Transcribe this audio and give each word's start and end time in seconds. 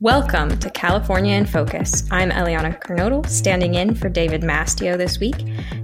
Welcome 0.00 0.60
to 0.60 0.70
California 0.70 1.34
in 1.34 1.44
Focus. 1.44 2.06
I'm 2.12 2.30
Eliana 2.30 2.80
Kernodle, 2.80 3.28
standing 3.28 3.74
in 3.74 3.96
for 3.96 4.08
David 4.08 4.42
Mastio 4.42 4.96
this 4.96 5.18
week, 5.18 5.34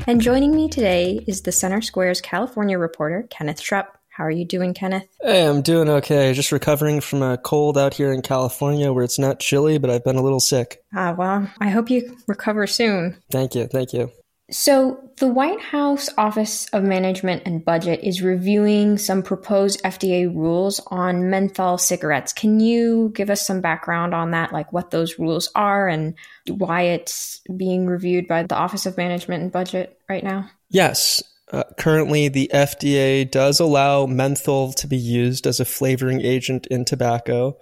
and 0.07 0.21
joining 0.21 0.55
me 0.55 0.69
today 0.69 1.25
is 1.27 1.43
the 1.43 1.51
Center 1.51 1.83
Square's 1.83 2.21
California 2.21 2.79
reporter, 2.79 3.27
Kenneth 3.29 3.61
Schrupp. 3.61 3.87
How 4.11 4.23
are 4.23 4.31
you 4.31 4.45
doing, 4.45 4.73
Kenneth? 4.73 5.09
Hey, 5.21 5.45
I'm 5.45 5.63
doing 5.63 5.89
okay. 5.89 6.33
Just 6.33 6.53
recovering 6.53 7.01
from 7.01 7.23
a 7.23 7.39
cold 7.39 7.77
out 7.77 7.93
here 7.93 8.13
in 8.13 8.23
California 8.23 8.93
where 8.93 9.03
it's 9.03 9.19
not 9.19 9.41
chilly, 9.41 9.79
but 9.79 9.91
I've 9.91 10.05
been 10.05 10.15
a 10.15 10.23
little 10.23 10.39
sick. 10.39 10.85
Ah, 10.95 11.17
well, 11.19 11.51
I 11.59 11.71
hope 11.71 11.91
you 11.91 12.17
recover 12.29 12.69
soon. 12.69 13.21
Thank 13.33 13.57
you. 13.57 13.67
Thank 13.67 13.93
you. 13.93 14.13
So, 14.51 15.01
the 15.17 15.29
White 15.29 15.61
House 15.61 16.11
Office 16.19 16.69
of 16.73 16.83
Management 16.83 17.45
and 17.47 17.65
Budget 17.65 18.01
is 18.03 18.21
reviewing 18.21 18.99
some 18.99 19.23
proposed 19.23 19.83
FDA 19.83 20.27
rules 20.27 20.81
on 20.89 21.31
menthol 21.31 21.79
cigarettes. 21.79 22.33
Can 22.33 22.61
you 22.61 23.11
give 23.15 23.31
us 23.31 23.47
some 23.47 23.63
background 23.63 24.13
on 24.13 24.33
that, 24.33 24.53
like 24.53 24.71
what 24.73 24.91
those 24.91 25.19
rules 25.19 25.51
are 25.55 25.89
and 25.89 26.15
why 26.47 26.83
it's 26.83 27.41
being 27.57 27.87
reviewed 27.87 28.29
by 28.29 28.43
the 28.43 28.57
Office 28.57 28.85
of 28.85 28.99
Management 28.99 29.45
and 29.45 29.53
Budget 29.53 29.99
right 30.09 30.23
now? 30.25 30.51
Yes. 30.69 31.23
Uh, 31.51 31.63
currently, 31.79 32.29
the 32.29 32.51
FDA 32.53 33.31
does 33.31 33.61
allow 33.61 34.07
menthol 34.07 34.73
to 34.75 34.87
be 34.87 34.97
used 34.97 35.47
as 35.47 35.61
a 35.61 35.65
flavoring 35.65 36.21
agent 36.21 36.67
in 36.67 36.85
tobacco. 36.85 37.57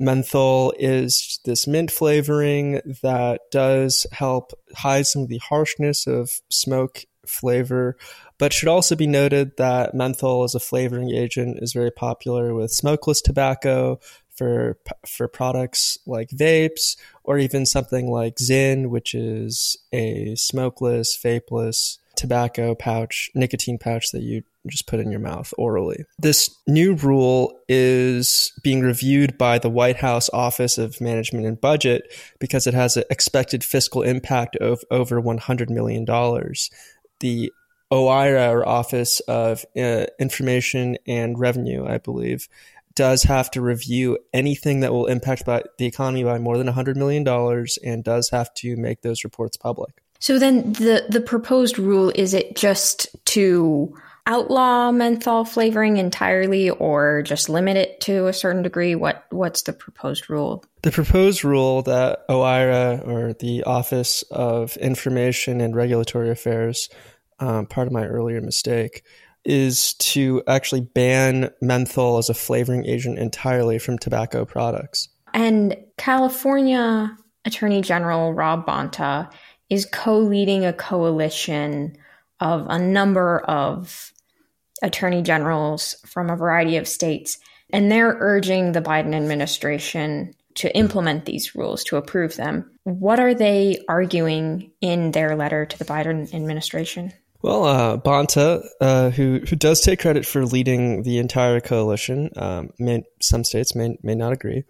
Menthol 0.00 0.72
is 0.78 1.40
this 1.44 1.66
mint 1.66 1.90
flavoring 1.90 2.80
that 3.02 3.40
does 3.50 4.06
help 4.12 4.52
hide 4.74 5.06
some 5.06 5.22
of 5.22 5.28
the 5.28 5.38
harshness 5.38 6.06
of 6.06 6.40
smoke 6.50 7.04
flavor, 7.26 7.96
but 8.38 8.52
should 8.52 8.68
also 8.68 8.96
be 8.96 9.06
noted 9.06 9.56
that 9.56 9.94
menthol 9.94 10.44
as 10.44 10.54
a 10.54 10.60
flavoring 10.60 11.10
agent 11.10 11.58
is 11.60 11.72
very 11.72 11.90
popular 11.90 12.54
with 12.54 12.70
smokeless 12.70 13.20
tobacco 13.20 13.98
for 14.34 14.78
for 15.06 15.26
products 15.26 15.98
like 16.06 16.30
vapes 16.30 16.96
or 17.24 17.38
even 17.38 17.66
something 17.66 18.08
like 18.08 18.36
Zyn, 18.36 18.88
which 18.88 19.14
is 19.14 19.76
a 19.92 20.34
smokeless, 20.36 21.18
vapeless 21.22 21.98
tobacco 22.14 22.74
pouch, 22.74 23.30
nicotine 23.34 23.78
pouch 23.78 24.12
that 24.12 24.22
you 24.22 24.42
just 24.68 24.86
put 24.86 25.00
in 25.00 25.10
your 25.10 25.20
mouth 25.20 25.52
orally. 25.58 26.04
This 26.18 26.54
new 26.66 26.94
rule 26.94 27.58
is 27.68 28.52
being 28.62 28.80
reviewed 28.80 29.38
by 29.38 29.58
the 29.58 29.70
White 29.70 29.96
House 29.96 30.28
Office 30.32 30.78
of 30.78 31.00
Management 31.00 31.46
and 31.46 31.60
Budget 31.60 32.12
because 32.38 32.66
it 32.66 32.74
has 32.74 32.96
an 32.96 33.04
expected 33.10 33.64
fiscal 33.64 34.02
impact 34.02 34.56
of 34.56 34.82
over 34.90 35.20
$100 35.20 35.70
million. 35.70 36.04
The 37.20 37.52
OIRA, 37.90 38.50
or 38.50 38.68
Office 38.68 39.20
of 39.20 39.64
uh, 39.76 40.06
Information 40.18 40.98
and 41.06 41.38
Revenue, 41.38 41.86
I 41.86 41.98
believe, 41.98 42.48
does 42.94 43.22
have 43.22 43.50
to 43.52 43.60
review 43.60 44.18
anything 44.34 44.80
that 44.80 44.92
will 44.92 45.06
impact 45.06 45.46
by 45.46 45.62
the 45.78 45.86
economy 45.86 46.24
by 46.24 46.38
more 46.38 46.58
than 46.58 46.66
$100 46.66 46.96
million 46.96 47.26
and 47.84 48.04
does 48.04 48.28
have 48.30 48.52
to 48.54 48.76
make 48.76 49.02
those 49.02 49.24
reports 49.24 49.56
public. 49.56 50.02
So 50.18 50.38
then 50.38 50.72
the 50.72 51.06
the 51.08 51.20
proposed 51.20 51.78
rule 51.78 52.10
is 52.14 52.34
it 52.34 52.56
just 52.56 53.06
to 53.26 53.96
outlaw 54.28 54.92
menthol 54.92 55.44
flavoring 55.44 55.96
entirely 55.96 56.70
or 56.70 57.22
just 57.22 57.48
limit 57.48 57.76
it 57.76 58.00
to 58.02 58.26
a 58.26 58.32
certain 58.32 58.62
degree? 58.62 58.94
What 58.94 59.24
what's 59.30 59.62
the 59.62 59.72
proposed 59.72 60.30
rule? 60.30 60.64
The 60.82 60.92
proposed 60.92 61.42
rule 61.42 61.82
that 61.82 62.28
OIRA 62.28 63.04
or 63.08 63.32
the 63.32 63.64
Office 63.64 64.22
of 64.30 64.76
Information 64.76 65.60
and 65.60 65.74
Regulatory 65.74 66.30
Affairs, 66.30 66.88
um, 67.40 67.66
part 67.66 67.88
of 67.88 67.92
my 67.92 68.06
earlier 68.06 68.40
mistake, 68.40 69.02
is 69.44 69.94
to 69.94 70.42
actually 70.46 70.82
ban 70.82 71.50
menthol 71.62 72.18
as 72.18 72.28
a 72.28 72.34
flavoring 72.34 72.84
agent 72.84 73.18
entirely 73.18 73.78
from 73.78 73.98
tobacco 73.98 74.44
products. 74.44 75.08
And 75.32 75.76
California 75.96 77.16
Attorney 77.44 77.80
General 77.80 78.34
Rob 78.34 78.66
Bonta 78.66 79.32
is 79.70 79.86
co 79.86 80.18
leading 80.18 80.64
a 80.64 80.72
coalition 80.72 81.96
of 82.40 82.66
a 82.68 82.78
number 82.78 83.40
of 83.40 84.12
attorney 84.82 85.22
generals 85.22 85.96
from 86.06 86.30
a 86.30 86.36
variety 86.36 86.76
of 86.76 86.88
states. 86.88 87.38
And 87.70 87.90
they're 87.90 88.16
urging 88.18 88.72
the 88.72 88.80
Biden 88.80 89.14
administration 89.14 90.34
to 90.56 90.74
implement 90.76 91.24
these 91.24 91.54
rules, 91.54 91.84
to 91.84 91.96
approve 91.96 92.36
them. 92.36 92.70
What 92.84 93.20
are 93.20 93.34
they 93.34 93.78
arguing 93.88 94.72
in 94.80 95.12
their 95.12 95.36
letter 95.36 95.66
to 95.66 95.78
the 95.78 95.84
Biden 95.84 96.34
administration? 96.34 97.12
Well, 97.42 97.64
uh, 97.64 97.96
Bonta, 97.98 98.66
uh, 98.80 99.10
who 99.10 99.40
who 99.48 99.54
does 99.54 99.80
take 99.80 100.00
credit 100.00 100.26
for 100.26 100.44
leading 100.44 101.04
the 101.04 101.18
entire 101.18 101.60
coalition, 101.60 102.30
um, 102.34 102.70
may, 102.80 103.04
some 103.20 103.44
states 103.44 103.76
may 103.76 103.96
may 104.02 104.16
not 104.16 104.32
agree, 104.32 104.64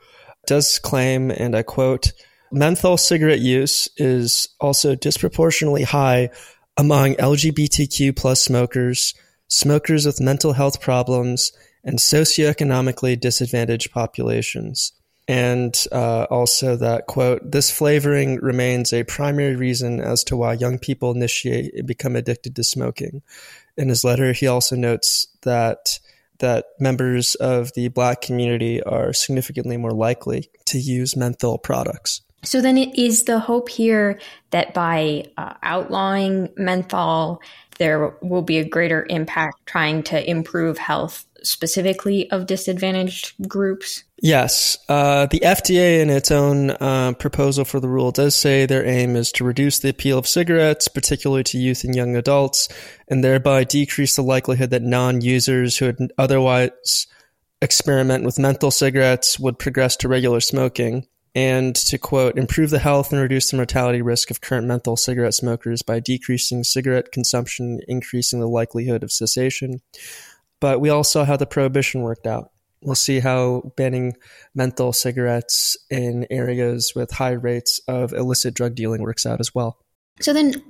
does 0.46 0.78
claim, 0.78 1.30
and 1.30 1.56
I 1.56 1.62
quote, 1.62 2.12
Menthol 2.52 2.98
cigarette 2.98 3.40
use 3.40 3.88
is 3.96 4.48
also 4.60 4.94
disproportionately 4.94 5.84
high 5.84 6.30
among 6.76 7.14
LGBTQ 7.14 8.14
plus 8.16 8.42
smokers, 8.42 9.14
smokers 9.48 10.06
with 10.06 10.20
mental 10.20 10.53
health 10.53 10.81
problems, 10.81 11.53
and 11.84 11.98
socioeconomically 11.98 13.19
disadvantaged 13.19 13.91
populations. 13.91 14.92
And 15.26 15.78
uh, 15.92 16.26
also 16.31 16.76
that 16.76 17.06
quote, 17.06 17.50
this 17.50 17.70
flavoring 17.70 18.37
remains 18.37 18.92
a 18.92 19.04
primary 19.04 19.56
reason 19.56 20.00
as 20.00 20.25
to 20.25 20.37
why 20.37 20.54
young 20.54 20.78
people 20.78 21.10
initiate 21.10 21.75
and 21.75 21.87
become 21.87 22.16
addicted 22.16 22.56
to 22.56 22.64
smoking. 22.64 23.22
In 23.76 23.91
his 23.91 24.04
letter, 24.04 24.32
he 24.32 24.47
also 24.47 24.75
notes 24.75 25.28
that 25.42 26.00
that 26.38 26.66
members 26.78 27.34
of 27.37 27.72
the 27.75 27.88
black 27.88 28.20
community 28.20 28.82
are 28.84 29.12
significantly 29.12 29.76
more 29.76 29.92
likely 29.92 30.48
to 30.66 30.78
use 30.78 31.16
menthol 31.16 31.58
products. 31.58 32.20
So 32.44 32.60
then 32.60 32.78
it 32.78 32.97
is 32.97 33.25
the 33.25 33.41
hope 33.41 33.69
here 33.69 34.21
that 34.50 34.72
by 34.72 35.25
uh, 35.37 35.54
outlawing 35.62 36.50
menthol, 36.56 37.43
there 37.78 38.15
will 38.22 38.43
be 38.43 38.59
a 38.59 38.69
greater 38.69 39.06
impact 39.09 39.66
trying 39.66 40.03
to 40.04 40.31
improve 40.31 40.78
health 40.78 41.26
specifically 41.43 42.31
of 42.31 42.47
disadvantaged 42.47 43.34
groups? 43.49 44.04
Yes. 44.21 44.78
Uh, 44.88 45.26
the 45.26 45.41
FDA, 45.41 46.00
in 46.00 46.10
its 46.10 46.31
own 46.31 46.71
uh, 46.71 47.12
proposal 47.19 47.65
for 47.65 47.81
the 47.81 47.88
rule, 47.88 48.10
does 48.10 48.34
say 48.34 48.66
their 48.66 48.84
aim 48.84 49.16
is 49.16 49.31
to 49.32 49.44
reduce 49.44 49.78
the 49.78 49.91
appeal 49.91 50.19
of 50.19 50.26
cigarettes, 50.26 50.88
particularly 50.88 51.44
to 51.44 51.59
youth 51.59 51.84
and 51.84 51.94
young 51.94 52.16
adults, 52.16 52.69
and 53.09 53.22
thereby 53.22 53.65
decrease 53.65 54.16
the 54.16 54.22
likelihood 54.22 54.70
that 54.70 54.82
non 54.82 55.20
users 55.20 55.76
who 55.76 55.87
would 55.87 56.12
otherwise 56.19 57.06
experiment 57.62 58.25
with 58.25 58.38
menthol 58.38 58.70
cigarettes 58.70 59.38
would 59.38 59.59
progress 59.59 59.97
to 59.97 60.09
regular 60.09 60.41
smoking 60.41 61.06
and 61.34 61.74
to 61.74 61.98
quote, 61.98 62.38
improve 62.38 62.70
the 62.70 62.78
health 62.78 63.12
and 63.12 63.20
reduce 63.20 63.50
the 63.50 63.56
mortality 63.56 64.02
risk 64.02 64.30
of 64.30 64.40
current 64.40 64.66
menthol 64.66 64.96
cigarette 64.96 65.34
smokers 65.34 65.82
by 65.82 66.00
decreasing 66.00 66.64
cigarette 66.64 67.12
consumption, 67.12 67.80
increasing 67.88 68.40
the 68.40 68.48
likelihood 68.48 69.02
of 69.02 69.12
cessation. 69.12 69.80
But 70.60 70.80
we 70.80 70.90
all 70.90 71.04
saw 71.04 71.24
how 71.24 71.36
the 71.36 71.46
prohibition 71.46 72.02
worked 72.02 72.26
out. 72.26 72.50
We'll 72.82 72.94
see 72.94 73.20
how 73.20 73.72
banning 73.76 74.16
menthol 74.54 74.92
cigarettes 74.92 75.76
in 75.90 76.26
areas 76.30 76.92
with 76.94 77.10
high 77.10 77.32
rates 77.32 77.80
of 77.88 78.12
illicit 78.12 78.54
drug 78.54 78.74
dealing 78.74 79.02
works 79.02 79.26
out 79.26 79.40
as 79.40 79.54
well. 79.54 79.78
So 80.20 80.32
then, 80.32 80.62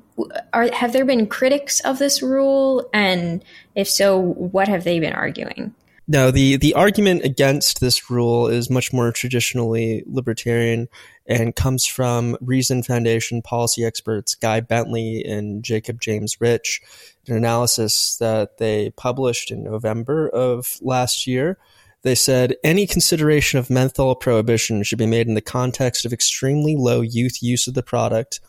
are, 0.53 0.73
have 0.73 0.93
there 0.93 1.05
been 1.05 1.27
critics 1.27 1.81
of 1.81 1.99
this 1.99 2.23
rule? 2.23 2.89
And 2.93 3.45
if 3.75 3.89
so, 3.89 4.19
what 4.19 4.69
have 4.69 4.85
they 4.85 5.01
been 5.01 5.13
arguing? 5.13 5.75
No, 6.11 6.31
the, 6.31 6.57
the 6.57 6.73
argument 6.73 7.23
against 7.23 7.81
this 7.83 8.11
rule 8.11 8.47
is 8.47 8.71
much 8.71 8.95
more 8.95 9.13
traditionally 9.13 10.03
libertarian 10.07 10.89
and 11.27 11.55
comes 11.55 11.85
from 11.85 12.35
Reason 12.41 12.83
Foundation 12.83 13.43
policy 13.43 13.85
experts 13.85 14.35
Guy 14.35 14.61
Bentley 14.61 15.23
and 15.23 15.63
Jacob 15.63 16.01
James 16.01 16.41
Rich, 16.41 16.81
an 17.27 17.37
analysis 17.37 18.17
that 18.17 18.57
they 18.57 18.89
published 18.97 19.51
in 19.51 19.63
November 19.63 20.31
of 20.31 20.79
last 20.81 21.27
year. 21.27 21.59
They 22.01 22.15
said 22.15 22.57
any 22.65 22.87
consideration 22.87 23.59
of 23.59 23.69
menthol 23.69 24.15
prohibition 24.15 24.83
should 24.85 24.99
be 24.99 25.05
made 25.05 25.29
in 25.29 25.35
the 25.35 25.43
context 25.43 26.07
of 26.07 26.15
extremely 26.15 26.75
low 26.75 27.03
youth 27.03 27.43
use 27.43 27.69
of 27.69 27.75
the 27.75 27.83
product, 27.83 28.41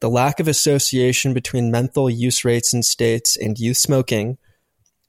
the 0.00 0.10
lack 0.10 0.40
of 0.40 0.48
association 0.48 1.32
between 1.32 1.70
menthol 1.70 2.10
use 2.10 2.44
rates 2.44 2.74
in 2.74 2.82
states 2.82 3.34
and 3.34 3.58
youth 3.58 3.78
smoking 3.78 4.36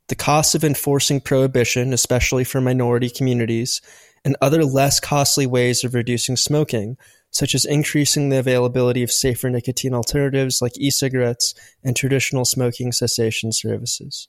the 0.09 0.15
costs 0.15 0.55
of 0.55 0.63
enforcing 0.63 1.21
prohibition, 1.21 1.93
especially 1.93 2.43
for 2.43 2.59
minority 2.59 3.09
communities, 3.09 3.81
and 4.25 4.35
other 4.41 4.65
less 4.65 4.99
costly 4.99 5.47
ways 5.47 5.83
of 5.83 5.93
reducing 5.93 6.35
smoking, 6.35 6.97
such 7.31 7.55
as 7.55 7.63
increasing 7.63 8.29
the 8.29 8.39
availability 8.39 9.03
of 9.03 9.11
safer 9.11 9.49
nicotine 9.49 9.93
alternatives 9.93 10.61
like 10.61 10.77
e 10.77 10.89
cigarettes 10.89 11.53
and 11.83 11.95
traditional 11.95 12.43
smoking 12.43 12.91
cessation 12.91 13.51
services. 13.51 14.27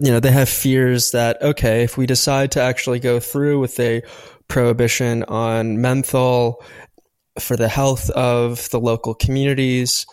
You 0.00 0.10
know, 0.10 0.20
they 0.20 0.32
have 0.32 0.48
fears 0.48 1.12
that, 1.12 1.40
okay, 1.40 1.84
if 1.84 1.96
we 1.96 2.06
decide 2.06 2.50
to 2.52 2.60
actually 2.60 2.98
go 2.98 3.20
through 3.20 3.60
with 3.60 3.78
a 3.78 4.02
prohibition 4.48 5.22
on 5.24 5.80
menthol 5.80 6.62
for 7.38 7.56
the 7.56 7.68
health 7.68 8.10
of 8.10 8.68
the 8.70 8.80
local 8.80 9.14
communities, 9.14 10.06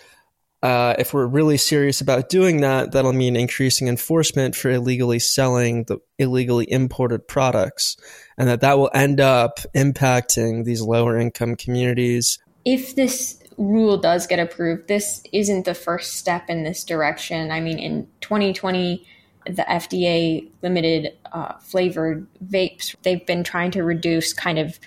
Uh, 0.63 0.93
if 0.99 1.13
we're 1.13 1.25
really 1.25 1.57
serious 1.57 2.01
about 2.01 2.29
doing 2.29 2.61
that, 2.61 2.91
that'll 2.91 3.13
mean 3.13 3.35
increasing 3.35 3.87
enforcement 3.87 4.55
for 4.55 4.69
illegally 4.69 5.17
selling 5.17 5.85
the 5.85 5.97
illegally 6.19 6.71
imported 6.71 7.27
products, 7.27 7.97
and 8.37 8.47
that 8.47 8.61
that 8.61 8.77
will 8.77 8.91
end 8.93 9.19
up 9.19 9.59
impacting 9.75 10.63
these 10.63 10.81
lower 10.81 11.17
income 11.17 11.55
communities. 11.55 12.37
If 12.63 12.95
this 12.95 13.41
rule 13.57 13.97
does 13.97 14.27
get 14.27 14.37
approved, 14.37 14.87
this 14.87 15.23
isn't 15.31 15.65
the 15.65 15.73
first 15.73 16.13
step 16.13 16.47
in 16.47 16.63
this 16.63 16.83
direction. 16.83 17.49
I 17.49 17.59
mean, 17.59 17.79
in 17.79 18.07
2020, 18.21 19.05
the 19.45 19.65
FDA 19.67 20.47
limited 20.61 21.17
uh, 21.31 21.53
flavored 21.59 22.27
vapes. 22.45 22.95
They've 23.01 23.25
been 23.25 23.43
trying 23.43 23.71
to 23.71 23.83
reduce 23.83 24.33
kind 24.33 24.59
of 24.59 24.79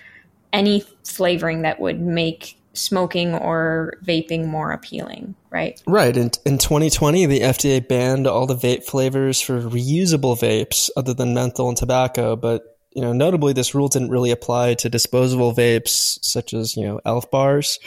any 0.53 0.83
flavoring 1.03 1.63
that 1.63 1.81
would 1.81 1.99
make 1.99 2.57
smoking 2.75 3.33
or 3.33 3.93
vaping 4.03 4.47
more 4.47 4.71
appealing, 4.71 5.35
right? 5.49 5.81
Right. 5.87 6.15
In, 6.15 6.31
in 6.45 6.57
2020, 6.57 7.25
the 7.25 7.41
FDA 7.41 7.85
banned 7.85 8.27
all 8.27 8.45
the 8.45 8.55
vape 8.55 8.83
flavors 8.83 9.41
for 9.41 9.59
reusable 9.61 10.37
vapes 10.37 10.89
other 10.95 11.13
than 11.13 11.33
menthol 11.33 11.69
and 11.69 11.77
tobacco. 11.77 12.35
But, 12.35 12.77
you 12.93 13.01
know, 13.01 13.13
notably, 13.13 13.53
this 13.53 13.75
rule 13.75 13.87
didn't 13.87 14.11
really 14.11 14.31
apply 14.31 14.75
to 14.75 14.89
disposable 14.89 15.53
vapes 15.53 16.19
such 16.23 16.53
as, 16.53 16.75
you 16.75 16.83
know, 16.83 17.01
Elf 17.05 17.31
bars. 17.31 17.79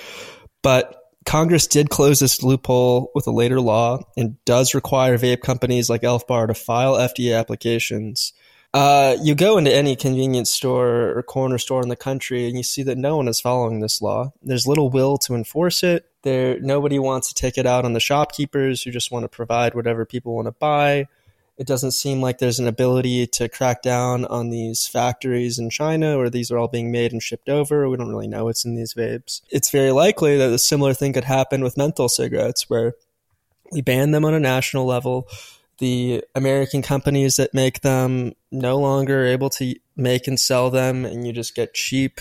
But 0.62 0.94
Congress 1.24 1.66
did 1.66 1.90
close 1.90 2.20
this 2.20 2.42
loophole 2.42 3.10
with 3.14 3.26
a 3.26 3.30
later 3.30 3.60
law 3.60 4.00
and 4.16 4.42
does 4.44 4.74
require 4.74 5.18
vape 5.18 5.42
companies 5.42 5.90
like 5.90 6.02
Elf 6.02 6.26
Bar 6.26 6.46
to 6.46 6.54
file 6.54 6.94
FDA 6.94 7.38
applications 7.38 8.32
uh, 8.74 9.16
you 9.22 9.34
go 9.34 9.56
into 9.56 9.74
any 9.74 9.96
convenience 9.96 10.52
store 10.52 11.16
or 11.16 11.22
corner 11.22 11.58
store 11.58 11.82
in 11.82 11.88
the 11.88 11.96
country 11.96 12.46
and 12.46 12.56
you 12.56 12.62
see 12.62 12.82
that 12.82 12.98
no 12.98 13.16
one 13.16 13.28
is 13.28 13.40
following 13.40 13.80
this 13.80 14.02
law. 14.02 14.32
There's 14.42 14.66
little 14.66 14.90
will 14.90 15.16
to 15.18 15.34
enforce 15.34 15.82
it. 15.82 16.06
There, 16.22 16.60
nobody 16.60 16.98
wants 16.98 17.28
to 17.28 17.34
take 17.34 17.56
it 17.56 17.66
out 17.66 17.84
on 17.84 17.94
the 17.94 18.00
shopkeepers 18.00 18.82
who 18.82 18.90
just 18.90 19.10
want 19.10 19.24
to 19.24 19.28
provide 19.28 19.74
whatever 19.74 20.04
people 20.04 20.34
want 20.34 20.46
to 20.46 20.52
buy. 20.52 21.06
It 21.56 21.66
doesn't 21.66 21.92
seem 21.92 22.20
like 22.20 22.38
there's 22.38 22.60
an 22.60 22.68
ability 22.68 23.26
to 23.28 23.48
crack 23.48 23.82
down 23.82 24.24
on 24.26 24.50
these 24.50 24.86
factories 24.86 25.58
in 25.58 25.70
China 25.70 26.18
where 26.18 26.30
these 26.30 26.50
are 26.50 26.58
all 26.58 26.68
being 26.68 26.92
made 26.92 27.12
and 27.12 27.22
shipped 27.22 27.48
over. 27.48 27.88
We 27.88 27.96
don't 27.96 28.10
really 28.10 28.28
know 28.28 28.44
what's 28.44 28.64
in 28.64 28.76
these 28.76 28.94
vapes. 28.94 29.40
It's 29.50 29.70
very 29.70 29.90
likely 29.90 30.36
that 30.36 30.50
a 30.50 30.58
similar 30.58 30.94
thing 30.94 31.14
could 31.14 31.24
happen 31.24 31.64
with 31.64 31.76
menthol 31.76 32.08
cigarettes 32.08 32.68
where 32.68 32.94
we 33.72 33.80
ban 33.80 34.12
them 34.12 34.24
on 34.24 34.34
a 34.34 34.40
national 34.40 34.86
level 34.86 35.26
the 35.78 36.24
American 36.34 36.82
companies 36.82 37.36
that 37.36 37.54
make 37.54 37.80
them 37.80 38.32
no 38.50 38.78
longer 38.78 39.24
able 39.24 39.50
to 39.50 39.74
make 39.96 40.26
and 40.26 40.38
sell 40.38 40.70
them, 40.70 41.04
and 41.04 41.26
you 41.26 41.32
just 41.32 41.54
get 41.54 41.74
cheap, 41.74 42.20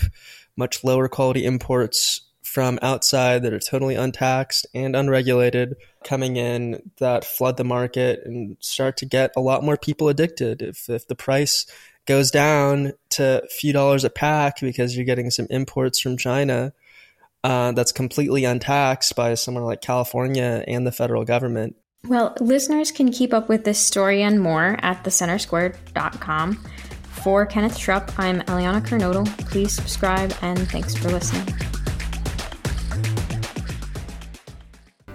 much 0.56 0.84
lower 0.84 1.08
quality 1.08 1.44
imports 1.44 2.22
from 2.42 2.78
outside 2.80 3.42
that 3.42 3.52
are 3.52 3.58
totally 3.58 3.94
untaxed 3.94 4.66
and 4.72 4.96
unregulated 4.96 5.76
coming 6.02 6.36
in 6.36 6.90
that 6.98 7.24
flood 7.24 7.58
the 7.58 7.64
market 7.64 8.20
and 8.24 8.56
start 8.60 8.96
to 8.96 9.04
get 9.04 9.30
a 9.36 9.40
lot 9.40 9.62
more 9.62 9.76
people 9.76 10.08
addicted. 10.08 10.62
If, 10.62 10.88
if 10.88 11.06
the 11.06 11.14
price 11.14 11.66
goes 12.06 12.30
down 12.30 12.94
to 13.10 13.42
a 13.44 13.48
few 13.48 13.74
dollars 13.74 14.02
a 14.02 14.10
pack 14.10 14.60
because 14.60 14.96
you're 14.96 15.04
getting 15.04 15.30
some 15.30 15.46
imports 15.50 16.00
from 16.00 16.16
China 16.16 16.72
uh, 17.44 17.72
that's 17.72 17.92
completely 17.92 18.44
untaxed 18.44 19.14
by 19.14 19.34
somewhere 19.34 19.64
like 19.64 19.82
California 19.82 20.64
and 20.66 20.86
the 20.86 20.92
federal 20.92 21.24
government, 21.24 21.76
well, 22.06 22.34
listeners 22.40 22.90
can 22.92 23.10
keep 23.10 23.34
up 23.34 23.48
with 23.48 23.64
this 23.64 23.78
story 23.78 24.22
and 24.22 24.40
more 24.40 24.78
at 24.82 25.04
thecentersquare.com. 25.04 26.64
For 27.22 27.44
Kenneth 27.44 27.76
Schrupp, 27.76 28.12
I'm 28.16 28.40
Eliana 28.42 28.80
Kernodle. 28.80 29.26
Please 29.50 29.72
subscribe 29.72 30.32
and 30.40 30.58
thanks 30.70 30.94
for 30.94 31.08
listening. 31.08 31.46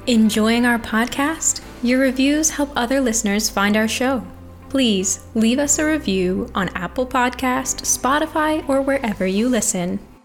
Enjoying 0.06 0.66
our 0.66 0.78
podcast? 0.78 1.62
Your 1.82 2.00
reviews 2.00 2.50
help 2.50 2.72
other 2.76 3.00
listeners 3.00 3.50
find 3.50 3.78
our 3.78 3.88
show. 3.88 4.26
Please 4.68 5.26
leave 5.34 5.60
us 5.60 5.80
a 5.80 5.86
review 5.86 6.52
on 6.54 6.68
Apple 6.70 7.08
Podcast, 7.08 7.84
Spotify, 7.84 8.68
or 8.68 8.82
wherever 8.82 9.26
you 9.26 9.48
listen. 9.48 10.00